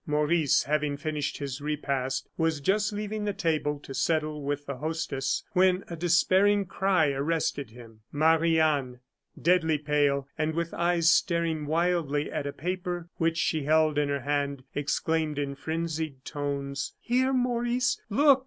[0.07, 5.43] Maurice having finished his repast was just leaving the table to settle with the hostess,
[5.53, 7.99] when a despairing cry arrested him.
[8.11, 8.99] Marie Anne,
[9.39, 14.21] deadly pale, and with eyes staring wildly at a paper which she held in her
[14.21, 17.31] hand, exclaimed in frenzied tones: "Here!
[17.31, 18.01] Maurice!
[18.09, 18.39] Look!"